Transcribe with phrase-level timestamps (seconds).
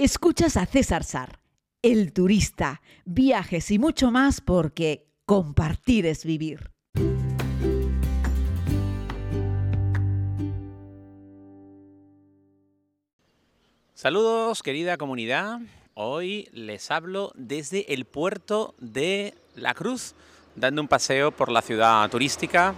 [0.00, 1.40] Escuchas a César Sar,
[1.82, 6.70] el turista, viajes y mucho más porque compartir es vivir.
[13.92, 15.58] Saludos querida comunidad,
[15.94, 20.14] hoy les hablo desde el puerto de La Cruz,
[20.54, 22.72] dando un paseo por la ciudad turística.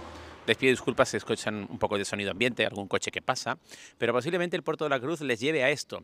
[0.47, 3.59] Les pido disculpas si escuchan un poco de sonido ambiente, algún coche que pasa,
[3.99, 6.03] pero posiblemente el puerto de La Cruz les lleve a esto.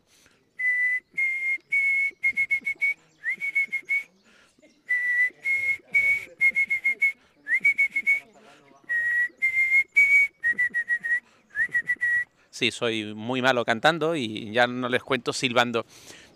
[12.58, 15.86] Sí, soy muy malo cantando y ya no les cuento silbando.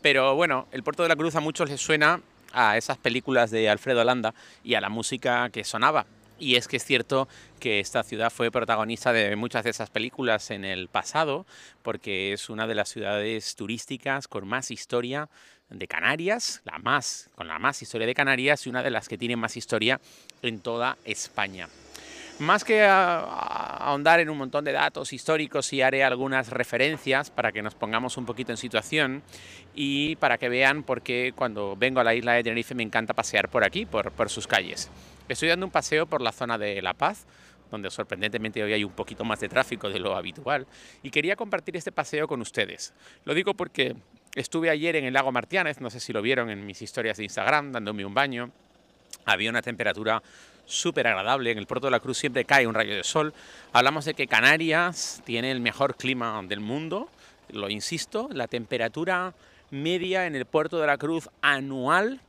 [0.03, 2.21] Pero bueno, el Puerto de la Cruz a muchos les suena
[2.53, 4.33] a esas películas de Alfredo Landa
[4.63, 6.07] y a la música que sonaba.
[6.39, 7.27] Y es que es cierto
[7.59, 11.45] que esta ciudad fue protagonista de muchas de esas películas en el pasado,
[11.83, 15.29] porque es una de las ciudades turísticas con más historia
[15.71, 19.19] de Canarias, la más, con la más historia de Canarias y una de las que
[19.19, 20.01] tiene más historia
[20.41, 21.69] en toda España.
[22.39, 27.63] Más que ahondar en un montón de datos históricos y haré algunas referencias para que
[27.63, 29.23] nos pongamos un poquito en situación
[29.75, 33.15] y para que vean por qué cuando vengo a la isla de Tenerife me encanta
[33.15, 34.91] pasear por aquí, por, sus calles.
[35.29, 37.27] Estoy dando un paseo por la zona de La Paz,
[37.71, 40.67] donde sorprendentemente hoy hay un poquito más de tráfico de lo habitual,
[41.03, 42.93] y quería compartir este paseo con ustedes.
[43.25, 43.95] Lo digo porque
[44.35, 47.25] estuve ayer en el lago Martiánez, no sé si lo vieron en mis historias de
[47.25, 48.51] Instagram, dándome un baño.
[49.25, 50.23] Había una temperatura
[50.67, 51.51] súper agradable.
[51.51, 53.35] En el puerto de la Cruz siempre cae un rayo de sol.
[53.73, 57.09] Hablamos de que Canarias tiene el mejor clima del mundo,
[57.51, 59.35] lo insisto, la temperatura
[59.71, 62.21] media en el puerto de la Cruz anual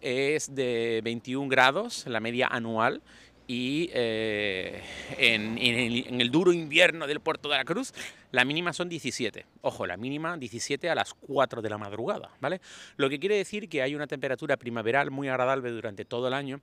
[0.00, 3.02] es de 21 grados, la media anual,
[3.46, 4.80] y eh,
[5.18, 7.92] en, en, el duro invierno del puerto de la Cruz
[8.32, 9.44] la mínima son 17.
[9.62, 12.60] Ojo, la mínima 17 a las 4 de la madrugada, ¿vale?
[12.96, 16.60] Lo que quiere decir que hay una temperatura primaveral muy agradable durante todo el año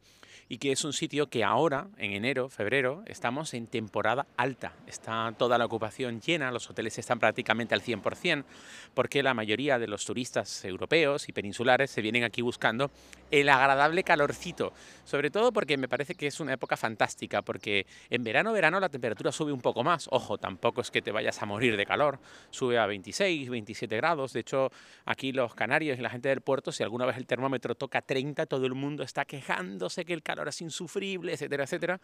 [0.48, 4.74] y que es un sitio que ahora, en enero, febrero, estamos en temporada alta.
[4.88, 8.46] Está toda la ocupación llena, los hoteles están prácticamente al 100%,
[8.94, 12.92] porque la mayoría de los turistas europeos y peninsulares se vienen aquí buscando
[13.30, 14.72] el agradable calorcito,
[15.04, 18.88] sobre todo porque me parece que es una época fantástica, porque en verano, verano la
[18.88, 20.08] temperatura sube un poco más.
[20.12, 22.20] Ojo, tampoco es que te vayas a morir de calor,
[22.50, 24.34] sube a 26, 27 grados.
[24.34, 24.72] De hecho,
[25.06, 28.46] aquí los canarios y la gente del puerto, si alguna vez el termómetro toca 30,
[28.46, 32.00] todo el mundo está quejándose que el calor es insufrible, etcétera, etcétera,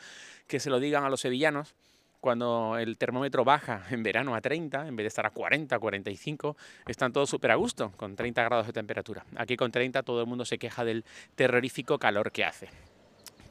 [0.47, 1.75] que se lo digan a los sevillanos
[2.19, 6.55] cuando el termómetro baja en verano a 30, en vez de estar a 40, 45,
[6.87, 9.25] están todos súper a gusto, con 30 grados de temperatura.
[9.35, 11.03] Aquí con 30 todo el mundo se queja del
[11.35, 12.69] terrorífico calor que hace.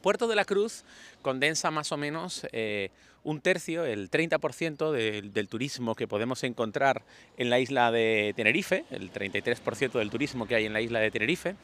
[0.03, 0.83] Puerto de la Cruz
[1.21, 2.89] condensa más o menos eh,
[3.23, 7.03] un tercio, el 30% del turismo que podemos encontrar
[7.37, 11.09] en la isla de Tenerife, el 33% del turismo que hay en la isla de
[11.09, 11.55] Tenerife,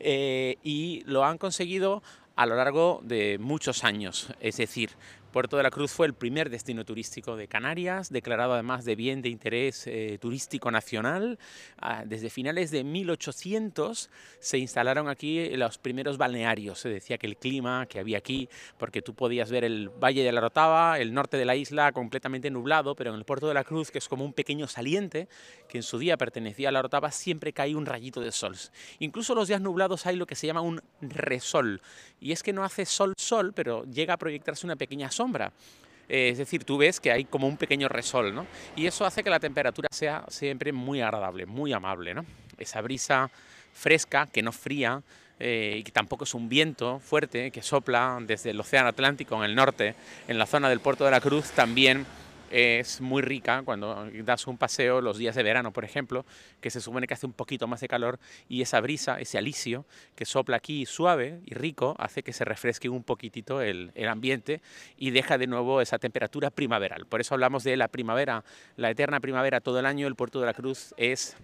[0.00, 2.02] eh, y lo han conseguido
[2.34, 4.34] a lo largo de muchos años.
[4.40, 4.90] Es decir,
[5.36, 9.20] Puerto de la Cruz fue el primer destino turístico de Canarias, declarado además de bien
[9.20, 11.38] de interés eh, turístico nacional.
[11.76, 14.08] Ah, desde finales de 1800
[14.38, 16.78] se instalaron aquí los primeros balnearios.
[16.78, 18.48] Se decía que el clima que había aquí,
[18.78, 22.50] porque tú podías ver el Valle de la Rotava, el norte de la isla completamente
[22.50, 25.28] nublado, pero en el Puerto de la Cruz, que es como un pequeño saliente,
[25.68, 28.56] que en su día pertenecía a la Rotava, siempre caía un rayito de sol.
[29.00, 31.82] Incluso los días nublados hay lo que se llama un resol.
[32.20, 35.25] Y es que no hace sol-sol, pero llega a proyectarse una pequeña sombra
[36.08, 38.46] eh, es decir, tú ves que hay como un pequeño resol, ¿no?
[38.76, 42.24] Y eso hace que la temperatura sea siempre muy agradable, muy amable, ¿no?
[42.58, 43.30] Esa brisa
[43.72, 45.02] fresca, que no fría,
[45.38, 49.50] eh, y que tampoco es un viento fuerte que sopla desde el Océano Atlántico en
[49.50, 49.94] el norte,
[50.28, 52.06] en la zona del Puerto de la Cruz, también
[52.50, 56.24] es muy rica cuando das un paseo los días de verano, por ejemplo,
[56.60, 58.18] que se supone que hace un poquito más de calor
[58.48, 59.84] y esa brisa, ese alisio
[60.14, 64.60] que sopla aquí suave y rico, hace que se refresque un poquitito el, el ambiente
[64.96, 67.06] y deja de nuevo esa temperatura primaveral.
[67.06, 68.44] Por eso hablamos de la primavera,
[68.76, 71.36] la eterna primavera todo el año, el Puerto de la Cruz es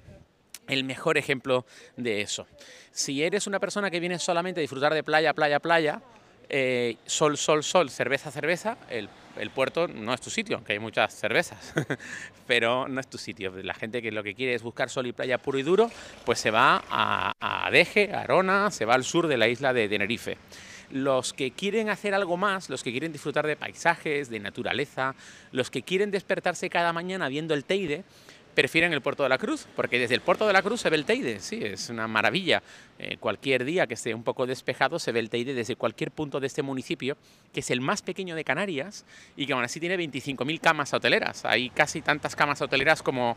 [0.69, 2.47] el mejor ejemplo de eso.
[2.91, 6.01] Si eres una persona que viene solamente a disfrutar de playa, playa, playa,
[6.49, 9.09] eh, sol, sol, sol, cerveza, cerveza, el,
[9.51, 11.73] puerto no es tu sitio, aunque hay muchas cervezas,
[12.47, 13.53] pero no es tu sitio.
[13.63, 15.91] La gente que lo que quiere es buscar sol y playa puro y duro,
[16.25, 19.73] pues se va a, a Adeje, a Arona, se va al sur de la isla
[19.73, 20.39] de Tenerife
[20.93, 25.15] los que quieren hacer algo más, los que quieren disfrutar de paisajes, de naturaleza,
[25.51, 28.05] los que quieren despertarse cada mañana viendo el Teide,
[28.55, 30.97] prefieren el Puerto de la Cruz, porque desde el Puerto de la Cruz se ve
[30.97, 32.63] el Teide, sí, es una maravilla.
[32.99, 36.41] Eh, cualquier día que esté un poco despejado se ve el Teide desde cualquier punto
[36.41, 37.17] de este municipio,
[37.53, 39.05] que es el más pequeño de Canarias
[39.37, 41.45] y que aún así tiene 25.000 camas hoteleras.
[41.45, 43.37] Hay casi tantas camas hoteleras como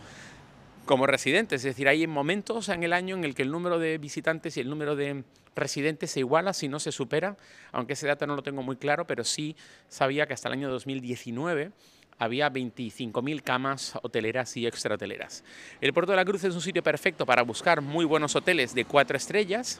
[0.86, 1.62] como residentes.
[1.62, 4.62] Es decir, hay momentos en el año en el que el número de visitantes y
[4.62, 5.24] el número de
[5.56, 7.38] residentes se iguala, si no se supera,
[7.72, 9.56] aunque ese dato no lo tengo muy claro, pero sí
[9.88, 11.72] sabía que hasta el año 2019
[12.18, 15.44] había 25.000 camas hoteleras y extrahoteleras.
[15.82, 18.86] El Puerto de la Cruz es un sitio perfecto para buscar muy buenos hoteles de
[18.86, 19.80] cuatro estrellas.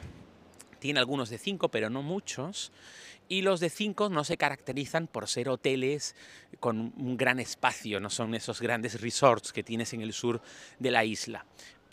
[0.78, 2.72] Tiene algunos de cinco, pero no muchos.
[3.28, 6.14] Y los de cinco no se caracterizan por ser hoteles
[6.60, 10.40] con un gran espacio, no son esos grandes resorts que tienes en el sur
[10.78, 11.44] de la isla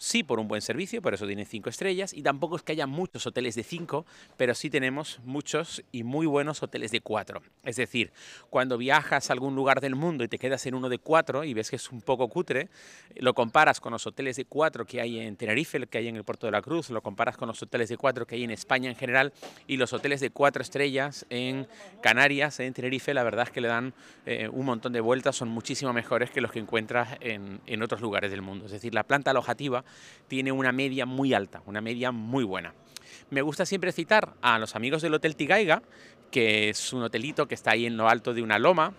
[0.03, 2.87] sí por un buen servicio, por eso tiene cinco estrellas, y tampoco es que haya
[2.87, 4.05] muchos hoteles de cinco,
[4.35, 7.41] pero sí tenemos muchos y muy buenos hoteles de cuatro.
[7.63, 8.11] Es decir,
[8.49, 11.53] cuando viajas a algún lugar del mundo y te quedas en uno de cuatro y
[11.53, 12.67] ves que es un poco cutre,
[13.15, 16.25] lo comparas con los hoteles de cuatro que hay en Tenerife, que hay en el
[16.25, 18.89] Puerto de la Cruz, lo comparas con los hoteles de cuatro que hay en España
[18.89, 19.31] en general
[19.67, 21.65] y los hoteles de cuatro estrellas en
[22.01, 23.93] Canarias, en Tenerife, la verdad es que le dan
[24.25, 28.01] eh, un montón de vueltas, son muchísimo mejores que los que encuentras en, en otros
[28.01, 28.65] lugares del mundo.
[28.65, 29.85] Es decir, la planta alojativa
[30.27, 32.73] tiene una media muy alta, una media muy buena.
[33.29, 35.81] Me gusta siempre citar a los amigos del Hotel Tigaiga,
[36.31, 38.93] que es un hotelito que está ahí en lo alto de una loma,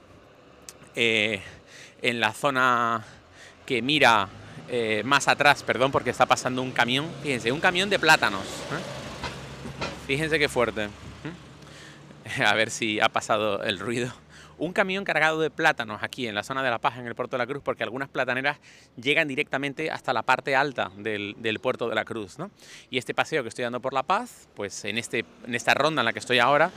[0.95, 1.41] eh,
[2.03, 3.05] en la zona
[3.67, 4.29] que mira
[4.69, 8.43] eh, más atrás, perdón, porque está pasando un camión, fíjense, un camión de plátanos.
[8.43, 10.07] ¿eh?
[10.07, 10.89] Fíjense qué fuerte.
[12.45, 14.13] A ver si ha pasado el ruido
[14.59, 17.37] un camión cargado de plátanos aquí en la zona de La Paz, en el puerto
[17.37, 18.59] de la Cruz, porque algunas plataneras
[18.97, 22.39] llegan directamente hasta la parte alta del, puerto de la Cruz.
[22.39, 22.51] ¿no?
[22.91, 26.03] Y este paseo que estoy dando por La Paz, pues en, este, en esta ronda
[26.03, 26.71] en la que estoy ahora,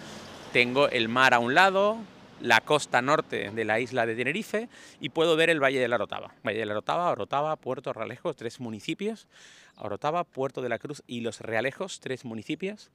[0.53, 1.97] tengo el mar a un lado,
[2.41, 4.69] la costa norte de la isla de Tenerife
[4.99, 6.33] y puedo ver el Valle de la Orotava.
[6.45, 9.27] Valle de la Orotava, Orotava, Puerto Realejos, tres municipios.
[9.77, 12.91] Orotava, Puerto de la Cruz y Los Realejos, tres municipios.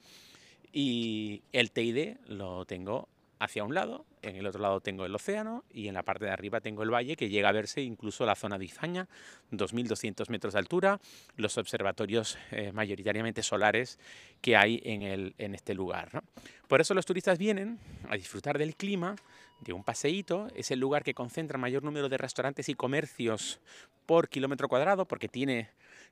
[0.73, 3.08] Y el TID lo tengo
[3.42, 6.30] hacia un lado, en el otro lado tengo el océano y en la parte de
[6.30, 9.08] arriba tengo el valle que llega a verse incluso la zona de Izaña,
[9.50, 11.00] 2.200 metros de altura,
[11.36, 13.98] los observatorios eh, mayoritariamente solares
[14.40, 16.22] que hay en, el, en este lugar.
[16.68, 19.16] Por eso los turistas vienen a disfrutar del clima,
[19.60, 23.60] de un paseíto, es el lugar que concentra mayor número de restaurantes y comercios
[24.06, 25.70] por kilómetro cuadrado porque tiene,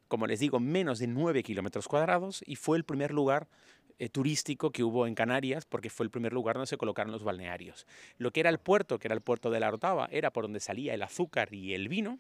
[0.09, 3.47] como les digo, menos de 9 kilómetros cuadrados y fue el primer lugar
[4.01, 7.23] eh, turístico que hubo en Canarias, porque fue el primer lugar donde se colocaron los
[7.23, 7.87] balnearios.
[8.17, 10.59] Lo que era el puerto, que era el puerto de la Rotava, era por donde
[10.59, 12.19] salía el azúcar y el vino,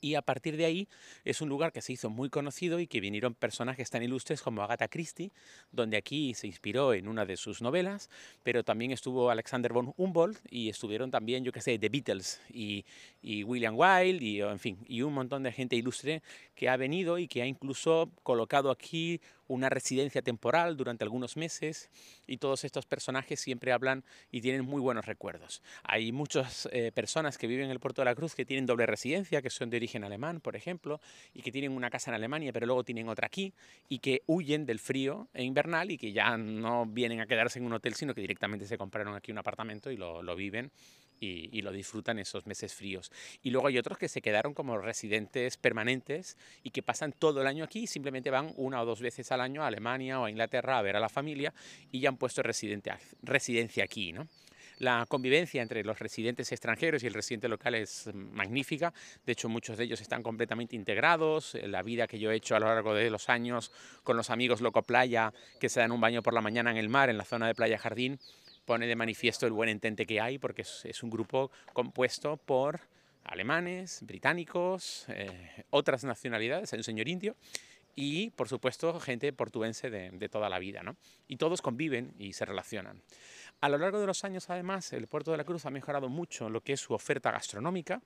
[0.00, 0.88] y a partir de ahí
[1.24, 4.62] es un lugar que se hizo muy conocido y que vinieron personajes tan ilustres como
[4.62, 5.32] Agatha Christie,
[5.72, 8.10] donde aquí se inspiró en una de sus novelas,
[8.42, 12.84] pero también estuvo Alexander von Humboldt y estuvieron también, yo qué sé, The Beatles y,
[13.44, 16.22] William Wilde y, en fin, y un montón de gente ilustre
[16.54, 21.90] que ha venido y que ha incluso colocado aquí una residencia temporal durante algunos meses
[22.26, 25.62] y todos estos personajes siempre hablan y tienen muy buenos recuerdos.
[25.82, 28.86] Hay muchas eh, personas que viven en el Puerto de la Cruz que tienen doble
[28.86, 31.00] residencia, que son de origen alemán, por ejemplo,
[31.32, 33.52] y que tienen una casa en Alemania, pero luego tienen otra aquí,
[33.88, 37.66] y que huyen del frío e invernal y que ya no vienen a quedarse en
[37.66, 40.70] un hotel, sino que directamente se compraron aquí un apartamento y lo, lo viven
[41.24, 43.10] y, lo disfrutan esos meses fríos.
[43.42, 47.46] Y luego hay otros que se quedaron como residentes permanentes y que pasan todo el
[47.46, 50.78] año aquí simplemente van una o dos veces al año a Alemania o a Inglaterra
[50.78, 51.54] a ver a la familia
[51.90, 54.12] y ya han puesto residencia aquí.
[54.12, 54.28] ¿no?
[54.78, 58.92] La convivencia entre los residentes extranjeros y el residente local es magnífica.
[59.24, 61.56] De hecho, muchos de ellos están completamente integrados.
[61.62, 63.70] La vida que yo he hecho a lo largo de los años
[64.02, 66.88] con los amigos Loco Playa, que se dan un baño por la mañana en el
[66.88, 68.18] mar, en la zona de Playa Jardín,
[68.64, 72.80] pone de manifiesto el buen entente que hay, porque es, un grupo compuesto por
[73.24, 77.36] alemanes, británicos, eh, otras nacionalidades, hay un señor indio,
[77.96, 80.96] y por supuesto gente portuense de, de, toda la vida, ¿no?
[81.28, 83.02] Y todos conviven y se relacionan.
[83.60, 86.50] A lo largo de los años, además, el Puerto de la Cruz ha mejorado mucho
[86.50, 88.02] lo que es su oferta gastronómica,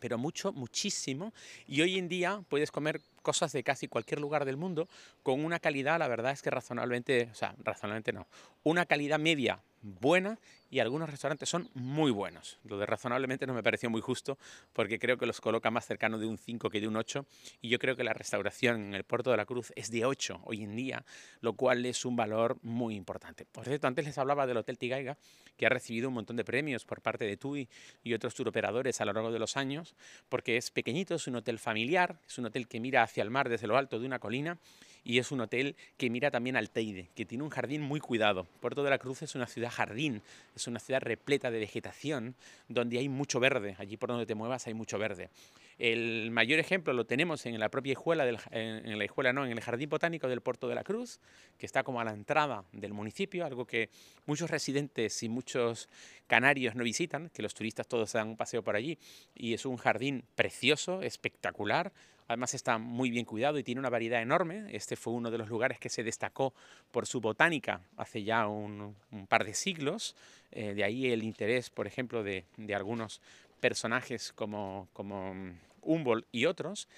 [0.00, 1.32] pero mucho, muchísimo,
[1.66, 4.88] y hoy en día puedes comer cosas de casi cualquier lugar del mundo
[5.22, 8.26] con una calidad, la verdad es que razonablemente, o sea, razonablemente no,
[8.62, 10.38] una calidad media buena
[10.68, 12.58] y algunos restaurantes son muy buenos.
[12.64, 14.36] Lo de razonablemente no me pareció muy justo
[14.72, 17.24] porque creo que los coloca más cercano de un 5 que de un 8
[17.62, 20.40] y yo creo que la restauración en el Puerto de la Cruz es de 8
[20.44, 21.04] hoy en día,
[21.40, 23.46] lo cual es un valor muy importante.
[23.46, 25.16] Por cierto, antes les hablaba del Hotel Tigaiga
[25.56, 27.68] que ha recibido un montón de premios por parte de TUI
[28.02, 29.94] y otros turoperadores a lo largo de los años
[30.28, 33.48] porque es pequeñito, es un hotel familiar, es un hotel que mira hacia el mar
[33.48, 34.58] desde lo alto de una colina
[35.06, 38.44] y es un hotel que mira también al Teide, que tiene un jardín muy cuidado.
[38.58, 40.20] Puerto de la Cruz es una ciudad jardín,
[40.56, 42.34] es una ciudad repleta de vegetación,
[42.68, 45.30] donde hay mucho verde, allí por donde te muevas hay mucho verde.
[45.78, 49.52] El mayor ejemplo lo tenemos en la propia escuela, del, en la escuela no, en
[49.52, 51.20] el Jardín Botánico del Puerto de la Cruz,
[51.56, 53.90] que está como a la entrada del municipio, algo que
[54.24, 55.88] muchos residentes y muchos
[56.26, 58.98] canarios no visitan, que los turistas todos dan un paseo por allí,
[59.36, 61.92] y es un jardín precioso, espectacular,
[62.28, 64.66] Además está muy bien cuidado y tiene una variedad enorme.
[64.70, 66.52] Este fue uno de los lugares que se destacó
[66.90, 68.96] por su botánica hace ya un,
[69.28, 70.16] par de siglos.
[70.50, 73.20] Eh, de ahí el interés, por ejemplo, de, algunos
[73.60, 75.34] personajes como, como
[75.82, 76.88] Humboldt y otros.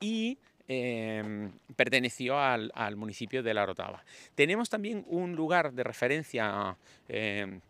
[0.00, 4.02] Y em, perteneció al, municipio de La Rotava.
[4.34, 6.76] Tenemos también un lugar de referencia
[7.08, 7.60] em,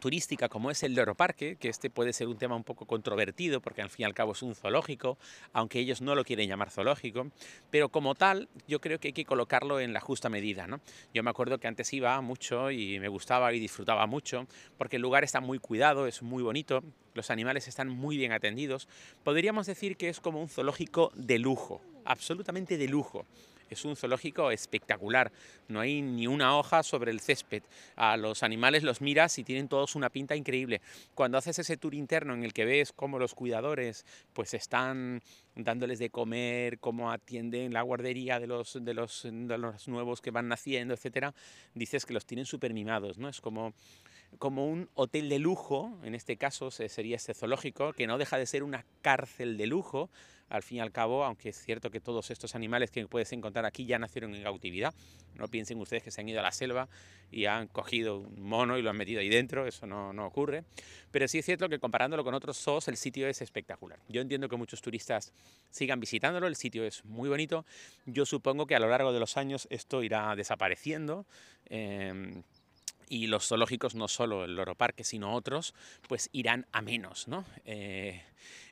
[0.00, 3.60] turística como es el Loro Parque, que este puede ser un tema un poco controvertido
[3.60, 5.18] porque al fin y al cabo es un zoológico,
[5.52, 7.30] aunque ellos no lo quieren llamar zoológico,
[7.70, 10.66] pero como tal yo creo que hay que colocarlo en la justa medida.
[10.66, 10.80] ¿no?
[11.14, 15.02] Yo me acuerdo que antes iba mucho y me gustaba y disfrutaba mucho porque el
[15.02, 16.82] lugar está muy cuidado, es muy bonito,
[17.14, 18.88] los animales están muy bien atendidos.
[19.22, 23.26] Podríamos decir que es como un zoológico de lujo, absolutamente de lujo.
[23.70, 25.30] Es un zoológico espectacular.
[25.68, 27.62] No hay ni una hoja sobre el césped.
[27.96, 30.80] A los animales los miras y tienen todos una pinta increíble.
[31.14, 35.22] Cuando haces ese tour interno en el que ves cómo los cuidadores pues están
[35.54, 40.30] dándoles de comer, cómo atienden la guardería de los, de los, de los nuevos que
[40.30, 41.34] van naciendo, etcétera,
[41.74, 43.28] dices que los tienen súper mimados, ¿no?
[43.28, 43.72] Es como
[44.38, 48.46] como un hotel de lujo, en este caso sería este zoológico, que no deja de
[48.46, 50.10] ser una cárcel de lujo,
[50.50, 53.64] al fin y al cabo, aunque es cierto que todos estos animales que puedes encontrar
[53.64, 54.92] aquí ya nacieron en cautividad,
[55.36, 56.88] no piensen ustedes que se han ido a la selva
[57.30, 60.64] y han cogido un mono y lo han metido ahí dentro, eso no, no ocurre,
[61.12, 64.00] pero sí es cierto que comparándolo con otros zoos, el sitio es espectacular.
[64.08, 65.32] Yo entiendo que muchos turistas
[65.70, 67.64] sigan visitándolo, el sitio es muy bonito,
[68.06, 71.26] yo supongo que a lo largo de los años esto irá desapareciendo.
[71.66, 72.42] Em,
[73.10, 75.74] y los zoológicos, no solo el Loro Parque, sino otros,
[76.08, 77.44] pues irán a menos, ¿no?
[77.66, 78.22] Eh,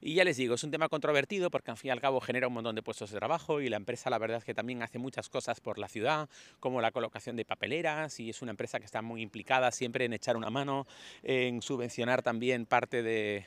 [0.01, 2.47] y ya les digo, es un tema controvertido porque al fin y al cabo genera
[2.47, 4.99] un montón de puestos de trabajo y la empresa la verdad es que también hace
[4.99, 6.29] muchas cosas por la ciudad,
[6.61, 10.13] como la colocación de papeleras y es una empresa que está muy implicada siempre en
[10.13, 10.87] echar una mano,
[11.25, 13.45] en subvencionar también parte de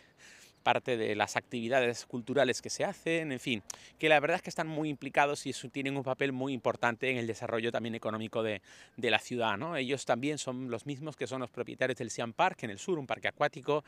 [0.62, 3.64] parte de las actividades culturales que se hacen, en fin,
[4.00, 7.18] que la verdad es que están muy implicados y tienen un papel muy importante en
[7.18, 8.62] el desarrollo también económico de,
[8.98, 9.58] de, la ciudad.
[9.58, 9.76] ¿no?
[9.76, 12.98] Ellos también son los mismos que son los propietarios del Siam Park en el sur,
[12.98, 13.84] un parque acuático.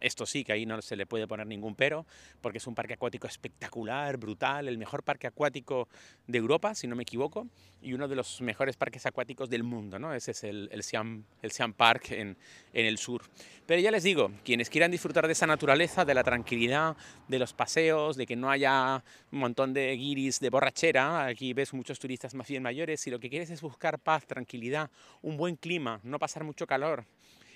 [0.00, 2.06] Esto sí, que ahí no se le puede poner ningún pero,
[2.40, 5.88] porque es un parque acuático espectacular, brutal, el mejor parque acuático
[6.26, 7.46] de Europa, si no me equivoco,
[7.82, 9.98] y uno de los mejores parques acuáticos del mundo.
[9.98, 10.12] ¿no?
[10.12, 12.36] Ese es el, el, Siam, el Siam Park en,
[12.72, 13.22] en el sur.
[13.66, 16.96] Pero ya les digo, quienes quieran disfrutar de esa naturaleza, de la tranquilidad
[17.28, 21.26] de los paseos, de que no haya un montón de guiris de borrachera.
[21.26, 23.00] Aquí ves muchos turistas más bien mayores.
[23.00, 24.90] Si lo que quieres es buscar paz, tranquilidad,
[25.22, 27.04] un buen clima, no pasar mucho calor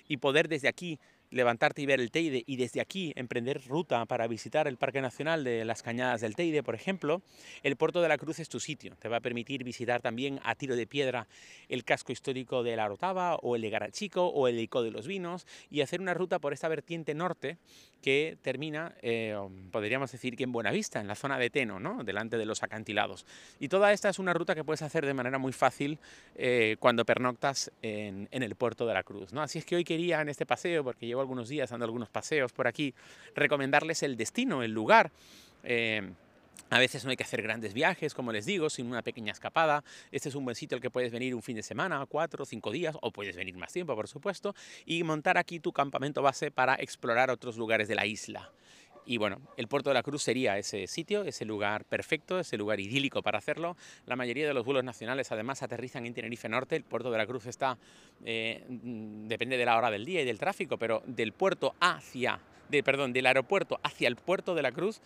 [0.07, 0.99] y poder desde aquí
[1.31, 5.43] levantarte y ver el Teide y desde aquí emprender ruta para visitar el Parque Nacional
[5.43, 7.21] de las Cañadas del Teide, por ejemplo,
[7.63, 8.95] el Puerto de la Cruz es tu sitio.
[8.97, 11.27] Te va a permitir visitar también a tiro de piedra
[11.69, 15.07] el casco histórico de la Rotava o el de Garachico o el Ico de los
[15.07, 17.57] Vinos y hacer una ruta por esta vertiente norte
[18.01, 19.37] que termina, eh,
[19.71, 22.03] podríamos decir que en Buenavista, en la zona de Teno, ¿no?
[22.03, 23.25] delante de los acantilados.
[23.59, 25.99] Y toda esta es una ruta que puedes hacer de manera muy fácil
[26.35, 29.33] eh, cuando pernoctas en, el Puerto de la Cruz.
[29.33, 29.41] ¿no?
[29.41, 32.51] Así es que hoy quería en este paseo, porque llevo algunos días dando algunos paseos
[32.51, 32.93] por aquí,
[33.35, 35.11] recomendarles el destino, el lugar.
[35.63, 36.11] Eh,
[36.71, 39.83] a veces no hay que hacer grandes viajes, como les digo, sino una pequeña escapada.
[40.09, 42.45] Este es un buen sitio al que puedes venir un fin de semana, cuatro o
[42.45, 46.49] cinco días, o puedes venir más tiempo, por supuesto, y montar aquí tu campamento base
[46.49, 48.51] para explorar otros lugares de la isla.
[49.05, 52.79] Y bueno, el Puerto de la Cruz sería ese sitio, ese lugar perfecto, ese lugar
[52.79, 53.75] idílico para hacerlo.
[54.05, 56.75] La mayoría de los vuelos nacionales además aterrizan en Tenerife Norte.
[56.75, 57.77] El Puerto de la Cruz está,
[58.23, 62.39] eh, depende de la hora del día y del tráfico, pero del puerto hacia,
[62.83, 65.01] perdón, del aeropuerto hacia el Puerto de la Cruz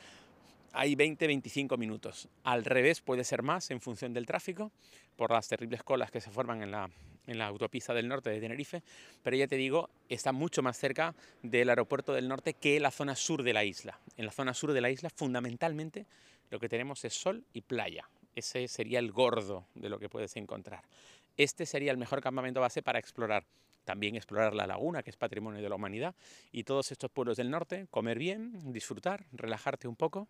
[0.73, 2.27] hay 20-25 minutos.
[2.43, 4.71] Al revés puede ser más en función del tráfico,
[5.15, 6.89] por las terribles colas que se forman en la,
[7.27, 8.83] en la autopista del norte de Tenerife,
[9.23, 13.15] pero ya te digo, está mucho más cerca del aeropuerto del norte que la zona
[13.15, 13.99] sur de la isla.
[14.17, 16.05] En la zona sur de la isla fundamentalmente
[16.49, 18.09] lo que tenemos es sol y playa.
[18.35, 20.83] Ese sería el gordo de lo que puedes encontrar.
[21.37, 23.45] Este sería el mejor campamento base para explorar
[23.85, 26.15] también explorar la laguna, que es patrimonio de la humanidad,
[26.51, 30.27] y todos estos pueblos del norte, comer bien, disfrutar, relajarte un poco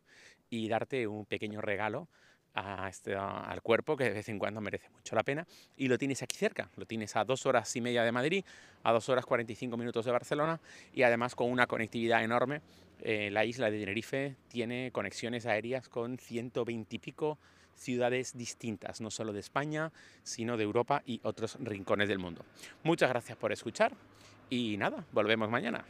[0.50, 2.10] y darte un pequeño regalo
[2.56, 5.46] a este, al cuerpo, que de vez en cuando merece mucho la pena,
[5.78, 8.46] y lo tienes aquí cerca, lo tienes a dos horas y media de Madrid,
[8.84, 10.60] a dos horas 45 minutos de Barcelona,
[10.94, 12.62] y además con una conectividad enorme.
[13.02, 17.38] Eh, la isla de Tenerife tiene conexiones aéreas con 120 y pico
[17.76, 19.92] ciudades distintas, no solo de España,
[20.24, 22.46] sino de Europa y otros rincones del mundo.
[22.84, 23.94] Muchas gracias por escuchar
[24.50, 25.84] y nada, volvemos mañana.